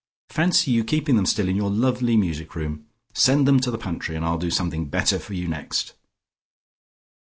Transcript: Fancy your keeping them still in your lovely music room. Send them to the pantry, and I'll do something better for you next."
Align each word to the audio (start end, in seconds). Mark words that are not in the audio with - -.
Fancy 0.29 0.71
your 0.71 0.83
keeping 0.83 1.15
them 1.15 1.27
still 1.27 1.47
in 1.47 1.55
your 1.55 1.69
lovely 1.69 2.17
music 2.17 2.55
room. 2.55 2.87
Send 3.13 3.47
them 3.47 3.59
to 3.59 3.69
the 3.69 3.77
pantry, 3.77 4.15
and 4.15 4.25
I'll 4.25 4.39
do 4.39 4.49
something 4.49 4.85
better 4.89 5.19
for 5.19 5.35
you 5.35 5.47
next." 5.47 5.93